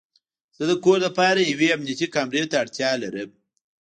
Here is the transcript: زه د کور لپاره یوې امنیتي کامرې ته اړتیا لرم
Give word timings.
زه 0.57 0.63
د 0.71 0.73
کور 0.83 0.97
لپاره 1.07 1.39
یوې 1.51 1.67
امنیتي 1.75 2.07
کامرې 2.15 2.43
ته 2.51 2.55
اړتیا 2.63 2.91
لرم 3.03 3.29